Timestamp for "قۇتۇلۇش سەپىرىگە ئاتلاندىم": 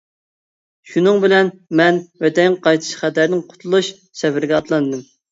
3.51-5.05